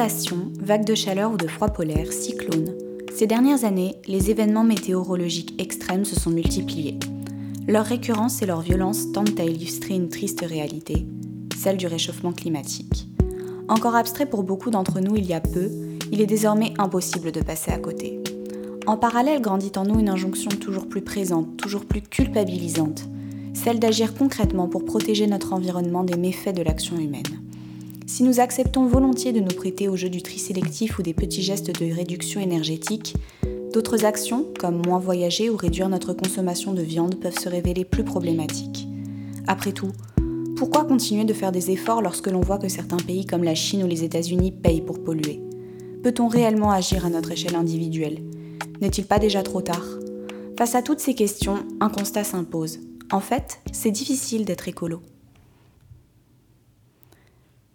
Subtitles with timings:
[0.00, 2.72] Vagues de chaleur ou de froid polaire, cyclones.
[3.14, 6.98] Ces dernières années, les événements météorologiques extrêmes se sont multipliés.
[7.68, 11.06] Leur récurrence et leur violence tentent à illustrer une triste réalité,
[11.54, 13.08] celle du réchauffement climatique.
[13.68, 15.68] Encore abstrait pour beaucoup d'entre nous il y a peu,
[16.10, 18.22] il est désormais impossible de passer à côté.
[18.86, 23.04] En parallèle grandit en nous une injonction toujours plus présente, toujours plus culpabilisante,
[23.52, 27.49] celle d'agir concrètement pour protéger notre environnement des méfaits de l'action humaine.
[28.12, 31.42] Si nous acceptons volontiers de nous prêter au jeu du tri sélectif ou des petits
[31.42, 33.14] gestes de réduction énergétique,
[33.72, 38.02] d'autres actions, comme moins voyager ou réduire notre consommation de viande, peuvent se révéler plus
[38.02, 38.88] problématiques.
[39.46, 39.92] Après tout,
[40.56, 43.84] pourquoi continuer de faire des efforts lorsque l'on voit que certains pays comme la Chine
[43.84, 45.40] ou les États-Unis payent pour polluer?
[46.02, 48.24] Peut-on réellement agir à notre échelle individuelle?
[48.80, 49.86] N'est-il pas déjà trop tard?
[50.58, 52.80] Face à toutes ces questions, un constat s'impose.
[53.12, 55.00] En fait, c'est difficile d'être écolo.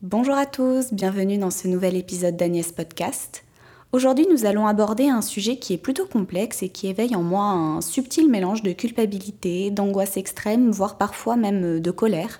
[0.08, 3.44] Bonjour à tous, bienvenue dans ce nouvel épisode d'Agnès Podcast.
[3.92, 7.46] Aujourd'hui, nous allons aborder un sujet qui est plutôt complexe et qui éveille en moi
[7.46, 12.40] un subtil mélange de culpabilité, d'angoisse extrême, voire parfois même de colère,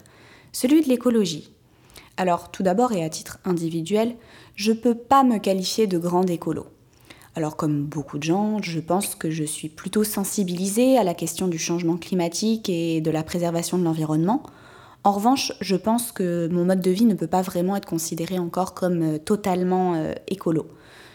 [0.52, 1.56] celui de l'écologie.
[2.18, 4.16] Alors, tout d'abord et à titre individuel,
[4.54, 6.68] je peux pas me qualifier de grande écolo.
[7.34, 11.48] Alors, comme beaucoup de gens, je pense que je suis plutôt sensibilisée à la question
[11.48, 14.44] du changement climatique et de la préservation de l'environnement.
[15.06, 18.40] En revanche, je pense que mon mode de vie ne peut pas vraiment être considéré
[18.40, 20.66] encore comme euh, totalement euh, écolo.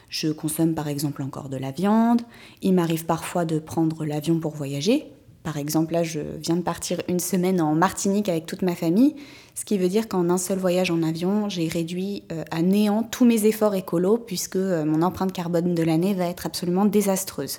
[0.09, 2.23] Je consomme par exemple encore de la viande,
[2.63, 5.11] il m'arrive parfois de prendre l'avion pour voyager.
[5.43, 9.17] Par exemple, là, je viens de partir une semaine en Martinique avec toute ma famille,
[9.57, 13.03] ce qui veut dire qu'en un seul voyage en avion, j'ai réduit euh, à néant
[13.03, 17.59] tous mes efforts écolos puisque mon empreinte carbone de l'année va être absolument désastreuse.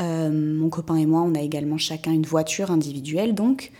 [0.00, 3.70] mon copain et moi, on a également chacun une voiture individuelle, donc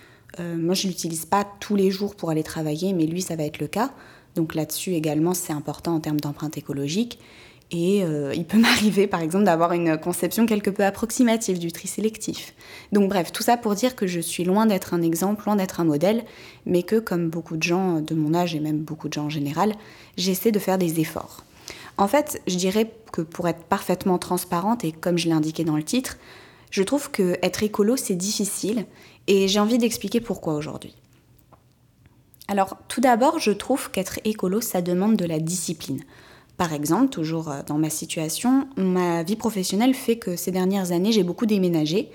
[0.40, 3.36] euh, moi, je ne l'utilise pas tous les jours pour aller travailler, mais lui, ça
[3.36, 3.90] va être le cas.
[4.34, 7.18] Donc là-dessus également, c'est important en termes d'empreinte écologique.
[7.70, 11.88] Et euh, il peut m'arriver, par exemple, d'avoir une conception quelque peu approximative du tri
[11.88, 12.54] sélectif.
[12.92, 15.80] Donc bref, tout ça pour dire que je suis loin d'être un exemple, loin d'être
[15.80, 16.24] un modèle,
[16.66, 19.30] mais que, comme beaucoup de gens de mon âge et même beaucoup de gens en
[19.30, 19.74] général,
[20.16, 21.44] j'essaie de faire des efforts.
[21.96, 25.76] En fait, je dirais que pour être parfaitement transparente, et comme je l'ai indiqué dans
[25.76, 26.18] le titre,
[26.70, 28.84] je trouve que être écolo, c'est difficile
[29.26, 30.94] et j'ai envie d'expliquer pourquoi aujourd'hui.
[32.48, 36.02] Alors tout d'abord, je trouve qu'être écolo, ça demande de la discipline.
[36.56, 41.12] Par exemple, toujours euh, dans ma situation, ma vie professionnelle fait que ces dernières années,
[41.12, 42.10] j'ai beaucoup déménagé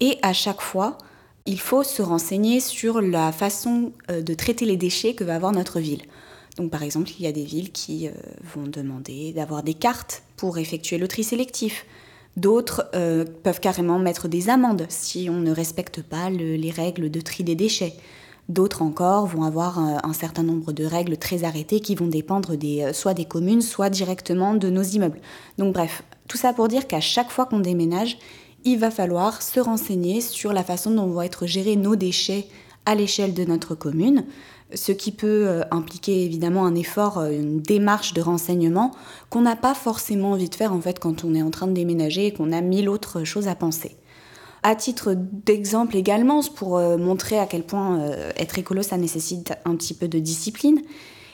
[0.00, 0.98] et à chaque fois,
[1.46, 5.52] il faut se renseigner sur la façon euh, de traiter les déchets que va avoir
[5.52, 6.02] notre ville.
[6.58, 8.10] Donc par exemple, il y a des villes qui euh,
[8.54, 11.86] vont demander d'avoir des cartes pour effectuer le tri sélectif.
[12.38, 17.20] D'autres euh, peuvent carrément mettre des amendes si on ne respecte pas les règles de
[17.20, 17.94] tri des déchets.
[18.48, 22.54] D'autres encore vont avoir euh, un, certain nombre de règles très arrêtées qui vont dépendre
[22.54, 25.20] euh, soit des communes, soit directement de nos immeubles.
[25.58, 28.18] Donc bref, tout ça pour dire qu'à chaque fois qu'on déménage,
[28.64, 32.46] il va falloir se renseigner sur la façon dont vont être gérés nos déchets
[32.86, 34.24] à l'échelle de notre commune,
[34.74, 38.92] ce qui peut euh, impliquer évidemment un effort, euh, une démarche de renseignement
[39.30, 41.72] qu'on n'a pas forcément envie de faire en fait quand on est en train de
[41.72, 43.96] déménager et qu'on a mille autres choses à penser.
[44.62, 48.00] À titre d'exemple également, pour euh, montrer à quel point
[48.36, 50.82] être écolo ça nécessite un petit peu de discipline,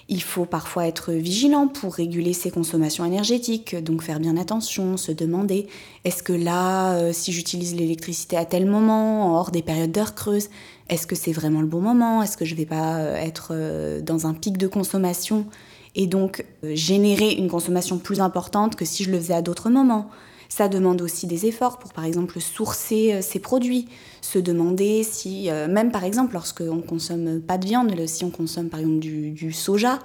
[0.08, 5.12] il faut parfois être vigilant pour réguler ses consommations énergétiques, donc faire bien attention, se
[5.12, 5.66] demander
[6.04, 10.48] est-ce que là, si j'utilise l'électricité à tel moment, hors des périodes d'heures creuses,
[10.88, 13.48] est-ce que c'est vraiment le bon moment Est-ce que je ne vais pas euh, être
[13.52, 15.46] euh, dans un pic de consommation
[15.94, 19.70] et donc euh, générer une consommation plus importante que si je le faisais à d'autres
[19.70, 20.10] moments
[20.56, 23.88] ça demande aussi des efforts pour, par exemple, sourcer ces produits,
[24.20, 28.78] se demander si, même par exemple, lorsqu'on consomme pas de viande, si on consomme par
[28.78, 29.98] exemple du, du soja,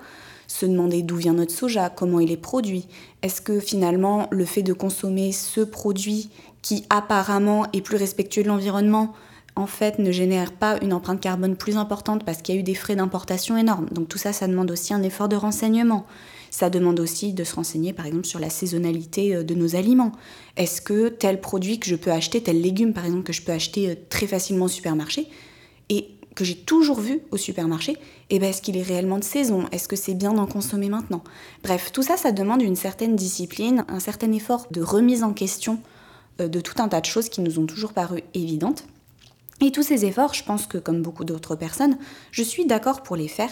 [0.47, 2.88] se demander d'où vient notre soja, comment il est produit.
[3.21, 6.31] Est-ce que finalement, le fait de consommer ce produit
[6.63, 9.13] qui apparemment est plus respectueux de l'environnement,
[9.56, 12.63] en fait ne génère pas une empreinte carbone plus importante parce qu'il y a eu
[12.63, 13.88] des frais d'importation énormes.
[13.91, 16.07] Donc tout ça, ça demande aussi un effort de renseignement.
[16.50, 20.12] Ça demande aussi de se renseigner par exemple sur la saisonnalité euh, de nos aliments.
[20.57, 23.51] Est-ce que tel produit que je peux acheter, tel légume par exemple que je peux
[23.51, 25.28] acheter euh, très facilement au supermarché
[25.90, 27.98] et que j'ai toujours vu au supermarché,
[28.30, 29.66] eh ben, est-ce qu'il est réellement de saison?
[29.72, 31.22] Est-ce que c'est bien d'en consommer maintenant?
[31.63, 35.80] Bref, tout ça, ça demande une certaine discipline, un certain effort de remise en question
[36.40, 38.86] euh, de tout un tas de choses qui nous ont toujours paru évidentes.
[39.62, 41.98] Et tous ces efforts, je pense que comme beaucoup d'autres personnes,
[42.31, 43.51] je suis d'accord pour les faire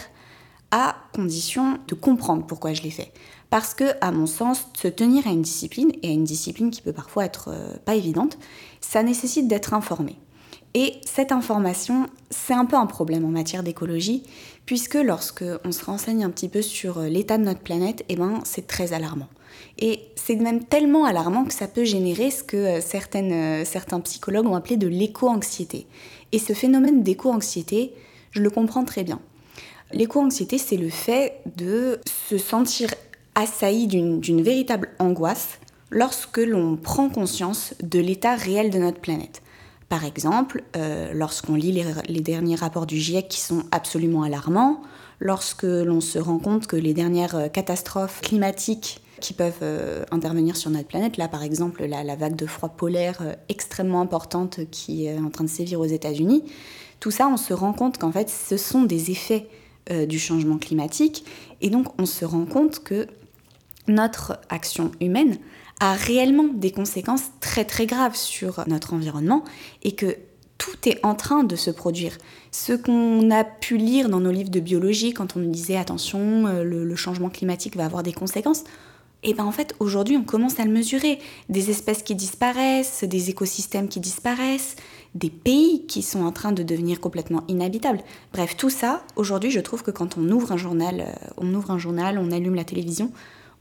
[0.70, 3.12] à condition de comprendre pourquoi je les fais.
[3.50, 6.82] Parce que, à mon sens, se tenir à une discipline, et à une discipline qui
[6.82, 8.38] peut parfois être euh, pas évidente,
[8.80, 10.16] ça nécessite d'être informé.
[10.74, 14.22] Et cette information, c'est un peu un problème en matière d'écologie,
[14.66, 18.40] puisque lorsque on se renseigne un petit peu sur l'état de notre planète, eh ben,
[18.44, 19.28] c'est très alarmant.
[19.78, 24.54] Et c'est même tellement alarmant que ça peut générer ce que certaines, certains psychologues ont
[24.54, 25.86] appelé de l'éco-anxiété.
[26.32, 27.94] Et ce phénomène d'éco-anxiété,
[28.30, 29.20] je le comprends très bien.
[29.92, 32.90] L'éco-anxiété, c'est le fait de se sentir
[33.34, 35.58] assailli d'une véritable angoisse
[35.90, 39.42] lorsque l'on prend conscience de l'état réel de notre planète.
[39.88, 44.82] Par exemple, euh, lorsqu'on lit les, derniers rapports du GIEC qui sont absolument alarmants,
[45.18, 50.56] lorsque l'on se rend compte que les dernières euh, catastrophes climatiques qui peuvent euh, intervenir
[50.56, 55.06] sur notre planète, là par exemple la, la vague de froid polaire extrêmement importante qui
[55.06, 56.44] est en train de sévir aux États-Unis,
[57.00, 59.48] tout ça on se rend compte qu'en fait ce sont des effets
[60.06, 61.24] du changement climatique
[61.60, 63.06] et donc on se rend compte que
[63.86, 65.38] notre action humaine
[65.80, 69.44] a réellement des conséquences très très graves sur notre environnement
[69.82, 70.16] et que
[70.58, 72.18] tout est en train de se produire.
[72.50, 76.46] Ce qu'on a pu lire dans nos livres de biologie quand on nous disait attention,
[76.46, 78.64] euh, le, changement climatique va avoir des conséquences,
[79.22, 81.18] et eh bien en fait aujourd'hui on commence à le mesurer.
[81.48, 84.76] Des espèces qui disparaissent, des écosystèmes qui disparaissent,
[85.14, 88.00] des pays qui sont en train de devenir complètement inhabitables.
[88.32, 91.70] Bref, tout ça, aujourd'hui je trouve que quand on ouvre un journal, euh, on ouvre
[91.70, 93.10] un journal, on allume la télévision,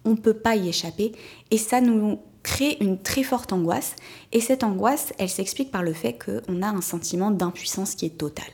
[0.05, 1.11] on ne peut pas y échapper.
[1.51, 3.95] Et ça nous crée une très forte angoisse.
[4.31, 8.17] Et cette angoisse, elle s'explique par le fait qu'on a un sentiment d'impuissance qui est
[8.17, 8.47] total.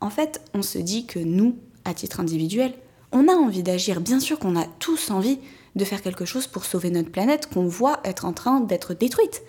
[0.00, 2.74] En fait, on se dit que nous, à titre individuel,
[3.10, 4.00] on a envie d'agir.
[4.00, 5.38] Bien sûr qu'on a tous envie
[5.74, 9.42] de faire quelque chose pour sauver notre planète qu'on voit être en train d'être détruite.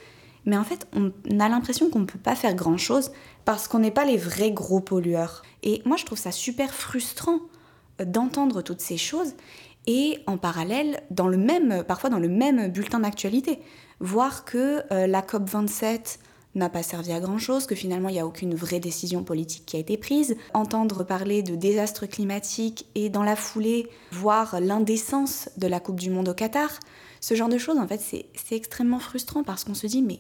[0.46, 3.12] Mais en fait, on a l'impression qu'on ne peut pas faire grand-chose
[3.46, 5.42] parce qu'on n'est pas les vrais gros pollueurs.
[5.64, 7.40] Et moi, je trouve ça super frustrant
[8.04, 9.34] d'entendre toutes ces choses
[9.88, 13.60] et en parallèle, dans le même, parfois dans le même bulletin d'actualité,
[14.00, 16.18] voir que euh, la COP27
[16.56, 19.76] n'a pas servi à grand-chose, que finalement il n'y a aucune vraie décision politique qui
[19.76, 25.68] a été prise, entendre parler de désastres climatiques et dans la foulée voir l'indécence de
[25.68, 26.80] la Coupe du Monde au Qatar,
[27.20, 30.20] ce genre de choses, en fait, c'est extrêmement frustrant parce qu'on se dit, mais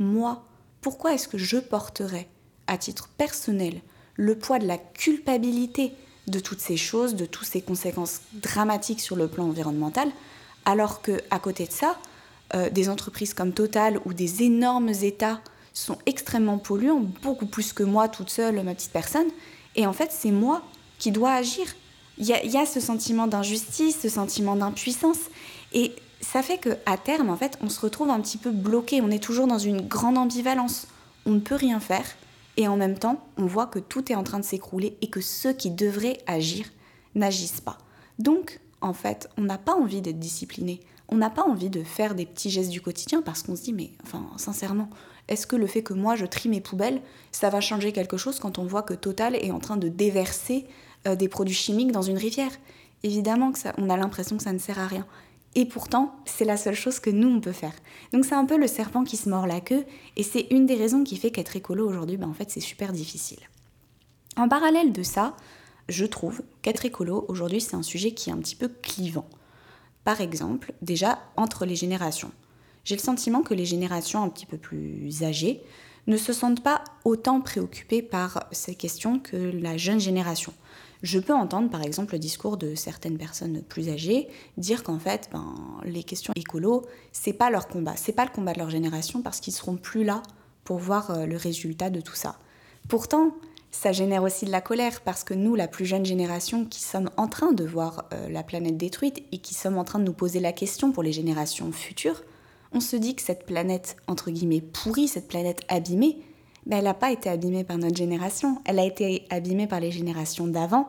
[0.00, 0.42] moi,
[0.80, 2.26] pourquoi est-ce que je porterais,
[2.66, 3.80] à titre personnel,
[4.16, 5.92] le poids de la culpabilité
[6.26, 10.10] de toutes ces choses, de toutes ces conséquences dramatiques sur le plan environnemental,
[10.64, 11.98] alors que à côté de ça,
[12.54, 15.40] euh, des entreprises comme Total ou des énormes États
[15.72, 19.28] sont extrêmement polluants, beaucoup plus que moi toute seule, ma petite personne.
[19.76, 20.62] Et en fait, c'est moi
[20.98, 21.64] qui dois agir.
[22.18, 25.18] Il y, y a, ce sentiment d'injustice, ce sentiment d'impuissance.
[25.72, 29.00] Et ça fait qu'à terme, en fait, on se retrouve un petit peu bloqué.
[29.00, 30.86] On est toujours dans une grande ambivalence.
[31.26, 32.04] On ne peut rien faire
[32.56, 35.20] et en même temps, on voit que tout est en train de s'écrouler et que
[35.20, 36.66] ceux qui devraient agir
[37.14, 37.78] n'agissent pas.
[38.18, 40.80] Donc, en fait, on n'a pas envie d'être discipliné.
[41.08, 43.72] On n'a pas envie de faire des petits gestes du quotidien parce qu'on se dit,
[43.72, 44.90] mais enfin, sincèrement,
[45.28, 47.00] est-ce que le fait que moi je trie mes poubelles,
[47.32, 50.66] ça va changer quelque chose quand on voit que Total est en train de déverser
[51.06, 52.52] euh, des produits chimiques dans une rivière?
[53.02, 55.06] Évidemment que ça, on a l'impression que ça ne sert à rien.
[55.56, 57.74] Et pourtant, c'est la seule chose que nous, on peut faire.
[58.12, 59.84] Donc c'est un peu le serpent qui se mord la queue,
[60.16, 62.92] et c'est une des raisons qui fait qu'être écolo aujourd'hui, ben, en fait, c'est super
[62.92, 63.40] difficile.
[64.36, 65.36] En parallèle de ça,
[65.88, 69.26] je trouve qu'être écolo aujourd'hui, c'est un sujet qui est un petit peu clivant.
[70.04, 72.30] Par exemple, déjà, entre les générations.
[72.84, 75.60] J'ai le sentiment que les générations un petit peu plus âgées
[76.06, 80.54] ne se sentent pas autant préoccupées par ces questions que la jeune génération
[81.02, 85.28] je peux entendre par exemple le discours de certaines personnes plus âgées dire qu'en fait,
[85.32, 85.54] ben,
[85.84, 89.40] les questions écolo, c'est pas leur combat, c'est pas le combat de leur génération parce
[89.40, 90.22] qu'ils seront plus là
[90.64, 92.38] pour voir euh, le résultat de tout ça.
[92.88, 93.34] Pourtant,
[93.70, 97.10] ça génère aussi de la colère parce que nous, la plus jeune génération, qui sommes
[97.16, 100.12] en train de voir euh, la planète détruite et qui sommes en train de nous
[100.12, 102.22] poser la question pour les générations futures,
[102.72, 104.30] on se dit que cette planète, entre
[104.72, 106.18] pourrie, cette planète abîmée,
[106.66, 109.92] ben, elle n'a pas été abîmée par notre génération, elle a été abîmée par les
[109.92, 110.86] générations d'avant,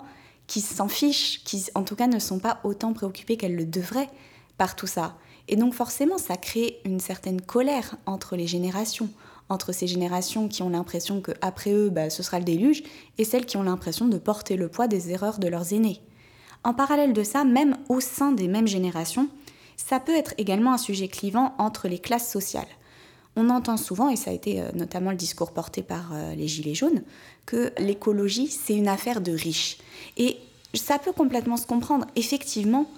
[0.48, 4.10] qui s'en fichent, qui en tout cas ne sont pas autant préoccupées qu'elles le devraient
[4.58, 5.16] par tout ça.
[5.48, 9.10] Et donc forcément, ça crée une certaine colère entre les générations,
[9.50, 12.84] entre ces générations qui ont l'impression qu'après eux, ben, ce sera le déluge,
[13.18, 16.02] et celles qui ont l'impression de porter le poids des erreurs de leurs aînés.
[16.64, 19.30] En parallèle de ça, même au sein des mêmes générations,
[19.78, 22.68] ça peut être également un sujet clivant entre les classes sociales.
[23.36, 26.48] On entend souvent, et ça a été euh, notamment le discours porté par euh, les
[26.48, 27.02] Gilets jaunes,
[27.46, 29.78] que l'écologie, c'est une affaire de riches.
[30.18, 30.38] Et
[30.74, 32.06] ça peut complètement se comprendre.
[32.16, 32.90] Effectivement,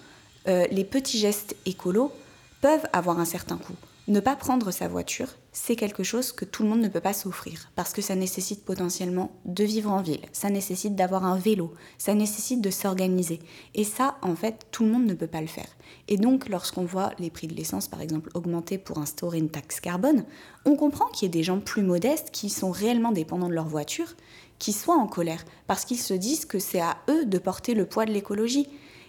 [0.48, 2.12] euh, les petits gestes écolos
[2.60, 3.74] peuvent avoir un certain coût.
[4.06, 7.14] Ne pas prendre sa voiture, c'est quelque chose que tout le monde ne peut pas
[7.14, 11.72] s'offrir, parce que ça nécessite potentiellement de vivre en ville, ça nécessite d'avoir un vélo,
[11.96, 13.40] ça nécessite de s'organiser.
[13.74, 15.68] Et ça, en fait, tout le monde ne peut pas le faire.
[16.08, 19.80] Et donc, lorsqu'on voit les prix de l'essence, par exemple, augmenter pour instaurer une taxe
[19.80, 20.24] carbone,
[20.66, 23.68] on comprend qu'il y ait des gens plus modestes qui sont réellement dépendants de leur
[23.68, 24.14] voiture,
[24.58, 27.86] qui soient en colère, parce qu'ils se disent que c'est à eux de porter le
[27.86, 28.68] poids de l'écologie.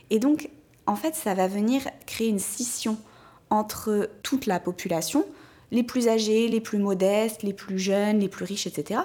[0.10, 0.50] Et donc,
[0.88, 2.98] en fait, ça va venir créer une scission
[3.50, 5.26] entre toute la population,
[5.72, 9.02] les plus âgés, les plus modestes, les plus jeunes, les plus riches, etc.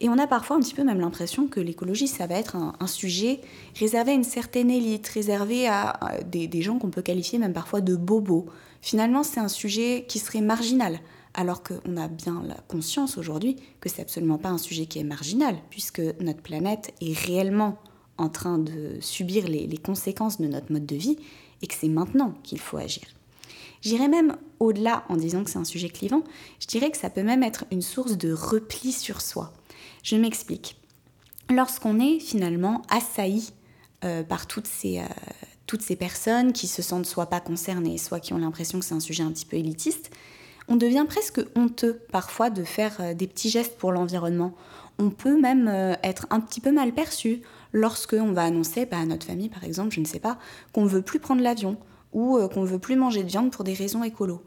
[0.00, 2.86] Et on a parfois un petit peu même l'impression que l'écologie, ça va être un,
[2.86, 3.40] sujet
[3.78, 7.96] réservé à une certaine élite, réservé à, des, gens qu'on peut qualifier même parfois de
[7.96, 8.46] bobos.
[8.82, 11.00] Finalement, c'est un sujet qui serait marginal,
[11.34, 15.04] alors qu'on a bien la conscience aujourd'hui que c'est absolument pas un sujet qui est
[15.04, 17.78] marginal, puisque notre planète est réellement
[18.18, 21.16] en train de subir les conséquences de notre mode de vie
[21.62, 23.04] et que c'est maintenant qu'il faut agir.
[23.82, 26.22] J'irais même au-delà en disant que c'est un sujet clivant,
[26.60, 29.52] je dirais que ça peut même être une source de repli sur soi.
[30.02, 30.76] Je m'explique.
[31.48, 33.52] Lorsqu'on est finalement assailli
[34.04, 35.02] euh, par toutes ces, euh,
[35.66, 38.94] toutes ces personnes qui se sentent soit pas concernées, soit qui ont l'impression que c'est
[38.94, 40.10] un sujet un petit peu élitiste,
[40.68, 44.54] on devient presque honteux parfois de faire euh, des petits gestes pour l'environnement.
[44.98, 47.40] On peut même être un petit peu mal perçu
[47.72, 50.38] lorsqu'on va annoncer bah, à notre famille, par exemple, je ne sais pas,
[50.74, 51.78] qu'on ne veut plus prendre l'avion,
[52.12, 54.42] ou euh, qu'on ne veut plus manger de viande pour des raisons écolo.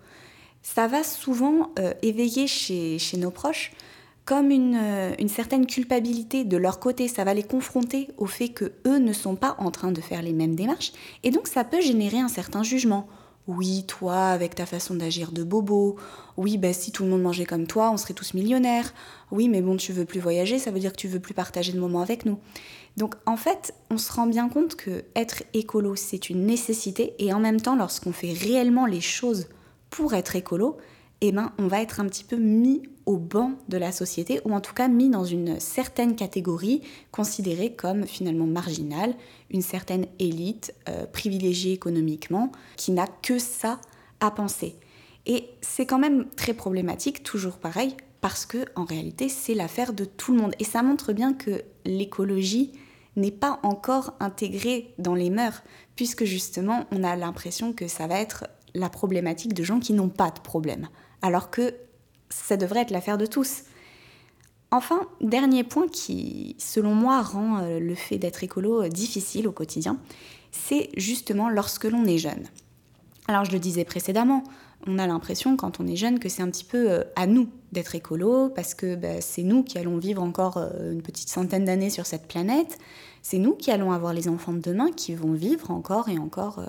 [0.62, 3.72] Ça va souvent euh, éveiller chez, nos proches
[4.25, 7.10] comme euh, une, certaine culpabilité de leur côté.
[7.10, 10.22] Ça va les confronter au fait que eux ne sont pas en train de faire
[10.22, 10.93] les mêmes démarches.
[11.24, 13.08] Et donc ça peut générer un certain jugement.
[13.47, 15.97] Oui, toi, avec ta façon d'agir de bobo.
[16.38, 18.93] Oui, bah, si tout le monde mangeait comme toi, on serait tous millionnaires.
[19.31, 21.73] Oui, mais bon, tu veux plus voyager, ça veut dire que tu veux plus partager
[21.73, 22.39] de moments avec nous.
[22.95, 27.33] Donc en fait, on se rend bien compte que être écolo, c'est une nécessité et
[27.33, 29.47] en même temps, lorsqu'on fait réellement les choses
[29.89, 30.77] pour être écolo,
[31.25, 34.53] eh ben, on va être un petit peu mis au banc de la société ou
[34.53, 39.15] en tout cas mis dans une certaine catégorie considérée comme finalement marginale,
[39.49, 43.79] une certaine élite euh, privilégiée économiquement qui n'a que ça
[44.19, 44.75] à penser.
[45.25, 50.03] Et c'est quand même très problématique, toujours pareil, parce que en réalité c'est l'affaire de
[50.03, 52.73] tout le monde et ça montre bien que l'écologie
[53.15, 55.63] n'est pas encore intégrée dans les mœurs,
[55.95, 58.43] puisque justement on a l'impression que ça va être
[58.75, 60.89] la problématique de gens qui n'ont pas de problème,
[61.23, 61.73] alors que
[62.29, 63.63] ça devrait être l'affaire de tous.
[64.69, 69.51] Enfin, dernier point qui, selon moi, rend euh, le fait d'être écolo euh, difficile au
[69.51, 69.97] quotidien,
[70.51, 72.43] c'est justement lorsque l'on est jeune.
[73.27, 74.43] Alors je le disais précédemment,
[74.85, 77.49] on a l'impression quand on est jeune que c'est un petit peu euh, à nous
[77.71, 81.89] d'être écolo, parce que bah, c'est nous qui allons vivre encore une petite centaine d'années
[81.89, 82.77] sur cette planète,
[83.21, 86.61] c'est nous qui allons avoir les enfants de demain qui vont vivre encore et encore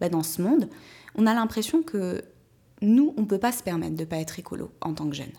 [0.00, 0.68] bah, dans ce monde.
[1.14, 2.22] On a l'impression que
[2.82, 5.16] nous, on ne peut pas se permettre de ne pas être écolo en tant que
[5.16, 5.32] jeune.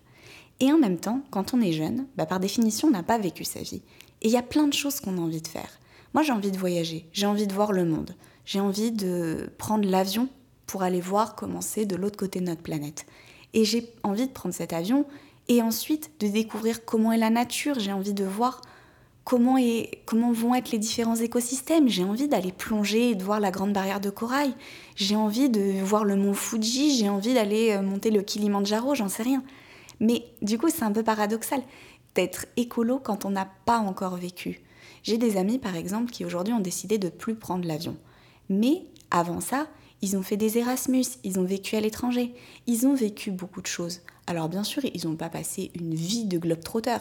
[0.60, 3.44] Et en même temps, quand on est jeune, bah, par définition, on n'a pas vécu
[3.44, 3.82] sa vie.
[4.22, 5.80] Et il y a plein de choses qu'on a envie de faire.
[6.14, 9.90] Moi, j'ai envie de voyager, j'ai envie de voir le monde, j'ai envie de prendre
[9.90, 10.30] l'avion
[10.68, 13.06] pour aller voir comment c'est de l'autre côté de notre planète.
[13.54, 15.06] Et j'ai envie de prendre cet avion
[15.48, 17.80] et ensuite de découvrir comment est la nature.
[17.80, 18.62] J'ai envie de voir
[19.24, 19.58] comment,
[20.06, 21.88] comment vont être les différents écosystèmes?
[21.90, 24.54] J'ai envie d'aller plonger et de voir la grande barrière de corail.
[24.96, 26.98] J'ai envie de voir le mont Fuji.
[26.98, 29.44] J'ai envie d'aller euh, monter le Kilimanjaro, j'en sais rien.
[30.00, 31.62] Mais du coup, c'est un peu paradoxal
[32.16, 34.62] d'être écolo quand on n'a pas encore vécu.
[35.04, 37.98] J'ai des amis, par exemple, qui aujourd'hui ont décidé de plus prendre l'avion.
[38.50, 39.68] Mais avant ça,
[40.02, 42.34] ils ont fait des Erasmus, ils ont vécu à l'étranger,
[42.68, 44.02] ils ont vécu beaucoup de choses.
[44.28, 46.98] Alors bien sûr, ils n'ont pas passé une vie de globe-trotter,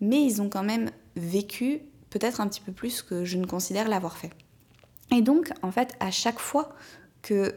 [0.00, 1.80] mais ils ont quand même vécu
[2.10, 4.30] peut-être un petit peu plus que je ne considère l'avoir fait.
[5.10, 6.74] Et donc, en fait, à chaque fois
[7.22, 7.54] que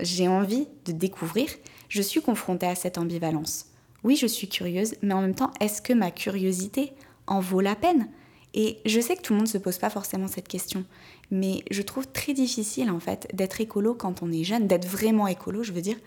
[0.00, 1.48] j'ai envie de découvrir,
[1.88, 3.66] je suis confrontée à cette ambivalence.
[4.04, 6.92] Oui, je suis curieuse, mais en même temps, est-ce que ma curiosité
[7.26, 8.08] en vaut la peine?
[8.54, 10.84] Et je sais que tout le monde ne se pose pas forcément cette question.
[11.30, 15.26] Mais je trouve très difficile en fait d'être écolo quand on est jeune, d'être vraiment
[15.26, 15.98] écolo, je veux dire,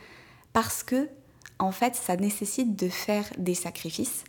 [0.53, 1.09] parce que
[1.59, 4.23] en fait, ça nécessite de faire des sacrifices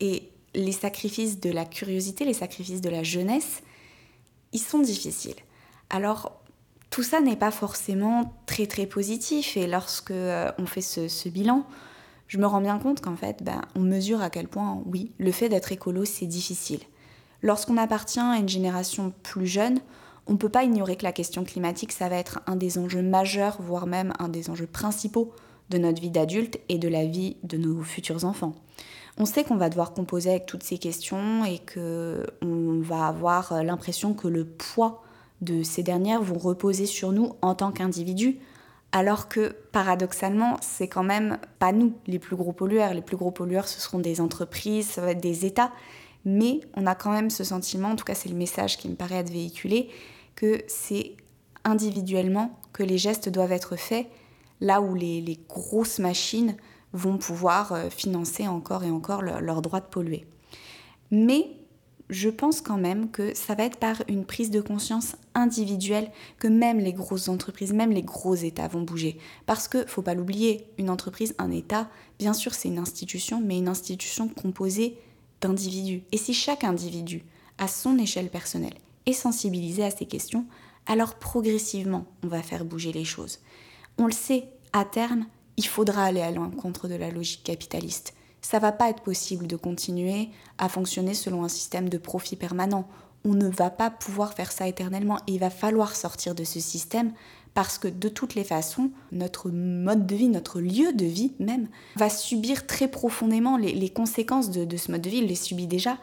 [0.00, 3.62] et les sacrifices de la curiosité, les sacrifices de la jeunesse,
[4.52, 5.36] ils sont difficiles.
[5.90, 6.40] Alors,
[6.90, 11.64] tout ça n'est pas forcément très très positif et lorsque euh, on fait ce, bilan,
[12.26, 15.32] je me rends bien compte qu'en fait, ben, on mesure à quel point, oui, le
[15.32, 16.80] fait d'être écolo, c'est difficile.
[17.42, 19.80] Lorsqu'on appartient à une génération plus jeune,
[20.26, 23.02] on ne peut pas ignorer que la question climatique, ça va être un des enjeux
[23.02, 25.32] majeurs, voire même un des enjeux principaux
[25.70, 28.54] de notre vie d'adulte et de la vie de nos futurs enfants.
[29.20, 34.14] On sait qu'on va devoir composer avec toutes ces questions et qu'on va avoir l'impression
[34.14, 35.02] que le poids
[35.42, 38.38] de ces dernières vont reposer sur nous en tant qu'individus,
[38.92, 42.94] Alors que paradoxalement, c'est quand même pas nous les plus gros pollueurs.
[42.94, 45.70] Les plus gros pollueurs, ce seront des entreprises, ça va des États.
[46.24, 48.94] Mais on a quand même ce sentiment, en tout cas c'est le message qui me
[48.94, 49.90] paraît être véhiculé,
[50.34, 51.12] que c'est
[51.64, 54.06] individuellement que les gestes doivent être faits,
[54.62, 56.56] là où les, grosses machines
[56.92, 60.26] vont pouvoir euh, financer encore et encore leur droit de polluer.
[61.10, 61.50] Mais
[62.10, 66.48] je pense quand même que ça va être par une prise de conscience individuelle que
[66.48, 69.18] même les grosses entreprises, même les gros États vont bouger.
[69.46, 73.58] Parce que, faut pas l'oublier, une entreprise, un État, bien sûr c'est une institution, mais
[73.58, 74.98] une institution composée
[75.40, 76.02] d'individus.
[76.10, 77.22] Et si chaque individu,
[77.58, 78.74] à son échelle personnelle,
[79.06, 80.46] est sensibilisé à ces questions,
[80.86, 83.38] alors progressivement, on va faire bouger les choses.
[83.98, 85.26] On le sait, à terme,
[85.60, 88.14] il faudra aller à l'encontre de la logique capitaliste.
[88.40, 92.88] Ça va pas être possible de continuer à fonctionner selon un système de profit permanent.
[93.26, 95.18] On ne va pas pouvoir faire ça éternellement.
[95.26, 97.12] Et il va falloir sortir de ce système
[97.52, 101.68] parce que de toutes les façons, notre mode de vie, notre lieu de vie même,
[101.96, 105.66] va subir très profondément les, conséquences de, de, ce mode de vie, il les subit
[105.66, 105.98] déjà,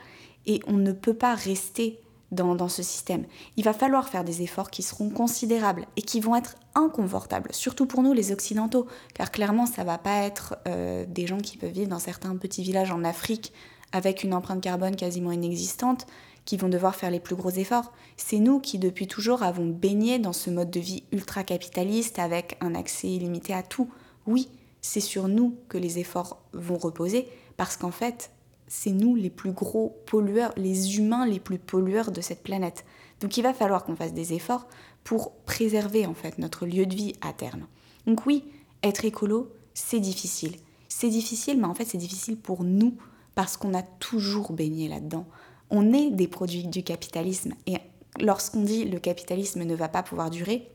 [0.45, 1.99] et on ne peut pas rester
[2.31, 3.25] dans, ce système.
[3.55, 7.85] Il va falloir faire des efforts qui seront considérables et qui vont être inconfortables, surtout
[7.85, 11.71] pour nous les Occidentaux, car clairement ça va pas être euh, des gens qui peuvent
[11.71, 13.53] vivre dans certains petits villages en Afrique
[13.93, 16.05] avec une empreinte carbone quasiment inexistante
[16.43, 17.93] qui vont devoir faire les plus gros efforts.
[18.15, 22.75] C'est nous qui depuis toujours avons baigné dans ce mode de vie ultra-capitaliste avec un
[22.75, 23.89] accès illimité à tout.
[24.25, 24.49] Oui,
[24.81, 28.31] c'est sur nous que les efforts vont reposer parce qu'en fait,
[28.67, 32.85] c'est nous les plus gros pollueurs, les humains les plus pollueurs de cette planète.
[33.21, 34.67] Donc il va falloir qu'on fasse des efforts
[35.03, 37.65] pour préserver en fait notre lieu de vie à terme.
[38.05, 38.45] Donc oui,
[38.83, 40.55] être écolo, c'est difficile.
[40.89, 42.95] C'est difficile, mais en fait c'est difficile pour nous
[43.35, 45.25] parce qu'on a toujours baigné là-dedans.
[45.69, 47.77] On est des produits du capitalisme et
[48.19, 50.71] lorsqu'on dit le capitalisme ne va pas pouvoir durer,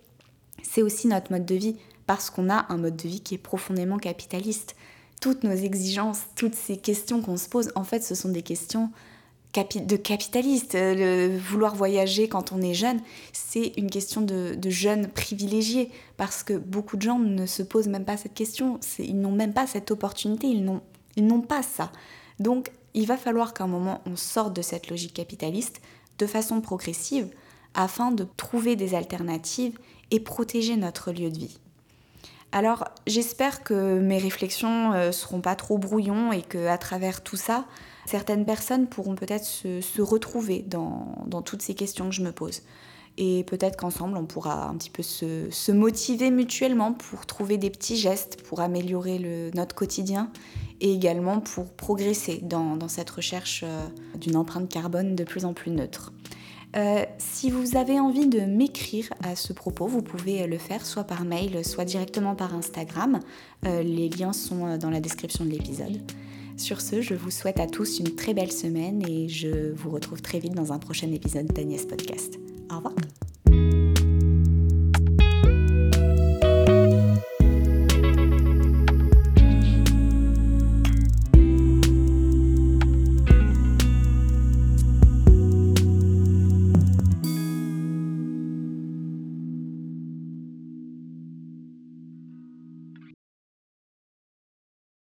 [0.63, 3.39] c'est aussi notre mode de vie parce qu'on a un mode de vie qui est
[3.39, 4.77] profondément capitaliste
[5.23, 8.91] toutes nos exigences, toutes ces questions qu'on se pose, en fait, ce sont des questions
[9.55, 10.75] de capitalistes.
[10.75, 13.01] Le vouloir voyager quand on est jeune,
[13.33, 18.05] c'est une question de, jeunes privilégiés, parce que beaucoup de gens ne se posent même
[18.05, 20.65] pas cette question, ils n'ont même pas cette opportunité, ils
[21.25, 21.93] n'ont pas ça.
[22.41, 25.81] Donc, il va falloir qu'à un moment, on sorte de cette logique capitaliste
[26.19, 27.29] de façon progressive,
[27.75, 29.79] afin de trouver des alternatives
[30.11, 31.59] et protéger notre lieu de vie.
[32.53, 37.37] Alors j'espère que mes réflexions euh, seront pas trop brouillons et que à travers tout
[37.37, 37.65] ça,
[38.05, 42.63] certaines personnes pourront peut-être se, retrouver dans, toutes ces questions que je me pose.
[43.19, 47.97] Et peut-être qu'ensemble, on pourra un petit peu se, motiver mutuellement pour trouver des petits
[47.97, 50.31] gestes pour améliorer notre quotidien
[50.81, 53.87] et également pour progresser dans, cette recherche euh,
[54.17, 56.13] d'une empreinte carbone de plus en plus neutre.
[56.77, 61.05] Euh, si vous avez envie de m'écrire à ce propos, vous pouvez le faire soit
[61.05, 63.21] par mail, soit directement par Instagram.
[63.67, 66.01] Euh, les liens sont euh, dans la description de l'épisode.
[66.57, 70.23] Sur ce, je vous souhaite à tous une très belle semaine et je vous retrouve
[70.23, 72.39] très vite dans un prochain épisode d'Agnès Podcast.
[72.71, 73.82] Au revoir.